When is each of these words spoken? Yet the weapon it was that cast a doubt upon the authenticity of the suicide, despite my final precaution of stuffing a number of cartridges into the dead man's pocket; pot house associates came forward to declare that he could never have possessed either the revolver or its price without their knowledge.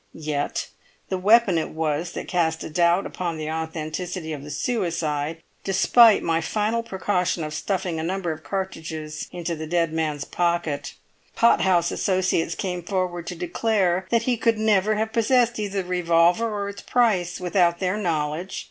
Yet 0.15 0.69
the 1.09 1.17
weapon 1.19 1.59
it 1.59 1.69
was 1.69 2.13
that 2.13 2.27
cast 2.27 2.63
a 2.63 2.71
doubt 2.71 3.05
upon 3.05 3.37
the 3.37 3.51
authenticity 3.51 4.33
of 4.33 4.41
the 4.43 4.49
suicide, 4.49 5.43
despite 5.63 6.23
my 6.23 6.41
final 6.41 6.81
precaution 6.81 7.43
of 7.43 7.53
stuffing 7.53 7.99
a 7.99 8.03
number 8.03 8.31
of 8.31 8.43
cartridges 8.43 9.27
into 9.31 9.55
the 9.55 9.67
dead 9.67 9.93
man's 9.93 10.25
pocket; 10.25 10.95
pot 11.35 11.61
house 11.61 11.91
associates 11.91 12.55
came 12.55 12.81
forward 12.81 13.27
to 13.27 13.35
declare 13.35 14.07
that 14.09 14.23
he 14.23 14.37
could 14.37 14.57
never 14.57 14.95
have 14.95 15.13
possessed 15.13 15.59
either 15.59 15.83
the 15.83 15.87
revolver 15.87 16.51
or 16.51 16.67
its 16.67 16.81
price 16.81 17.39
without 17.39 17.77
their 17.77 17.95
knowledge. 17.95 18.59